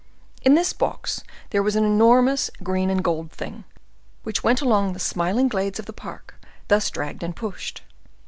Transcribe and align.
In 0.41 0.55
this 0.55 0.73
box 0.73 1.21
there 1.51 1.61
was 1.61 1.75
an 1.75 1.83
enormous 1.85 2.49
green 2.63 2.89
and 2.89 3.03
gold 3.03 3.31
thing, 3.31 3.65
which 4.23 4.43
went 4.43 4.59
along 4.59 4.93
the 4.93 4.99
smiling 4.99 5.47
glades 5.47 5.77
of 5.77 5.85
the 5.85 5.93
park, 5.93 6.41
thus 6.69 6.89
dragged 6.89 7.21
and 7.21 7.35
pushed. 7.35 7.83